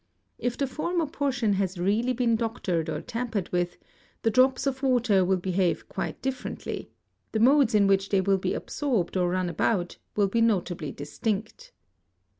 [0.39, 3.77] If the former portion has really been doctored or tampered with,
[4.23, 6.87] the drops of water will behave quite differ | ently;
[7.33, 11.71] the modes in which they will be absorbed or run about, will be notably distinct.